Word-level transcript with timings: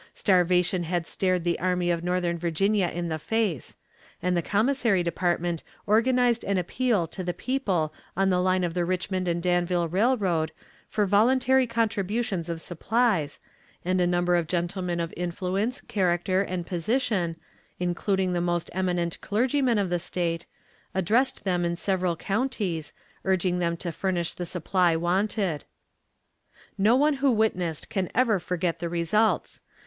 Starvation 0.15 0.81
had 0.85 1.05
stared 1.05 1.43
the 1.43 1.59
Army 1.59 1.91
of 1.91 2.03
Northern 2.03 2.35
Virginia 2.35 2.87
in 2.87 3.09
the 3.09 3.19
face; 3.19 3.77
and 4.19 4.35
the 4.35 4.41
commissary 4.41 5.03
department 5.03 5.61
organized 5.85 6.43
an 6.43 6.57
appeal 6.57 7.05
to 7.05 7.23
the 7.23 7.35
people 7.35 7.93
on 8.17 8.31
the 8.31 8.39
line 8.41 8.63
of 8.63 8.73
the 8.73 8.83
Richmond 8.83 9.27
and 9.27 9.43
Danville 9.43 9.87
Railroad 9.87 10.51
for 10.89 11.05
voluntary 11.05 11.67
contributions 11.67 12.49
of 12.49 12.59
supplies, 12.59 13.39
and 13.85 14.01
a 14.01 14.07
number 14.07 14.35
of 14.35 14.47
gentlemen 14.47 14.99
of 14.99 15.13
influence, 15.15 15.81
character, 15.81 16.41
and 16.41 16.65
position, 16.65 17.35
including 17.79 18.33
the 18.33 18.41
most 18.41 18.71
eminent 18.73 19.21
clergymen 19.21 19.77
of 19.77 19.91
the 19.91 19.99
State, 19.99 20.47
addressed 20.95 21.43
them 21.43 21.63
in 21.63 21.75
several 21.75 22.15
counties, 22.15 22.91
urging 23.23 23.59
them 23.59 23.77
to 23.77 23.91
furnish 23.91 24.33
the 24.33 24.47
supply 24.47 24.95
wanted. 24.95 25.63
"No 26.75 26.95
one 26.95 27.17
who 27.21 27.29
witnessed 27.29 27.89
can 27.89 28.09
ever 28.15 28.39
forget 28.39 28.79
the 28.79 28.89
results. 28.89 29.61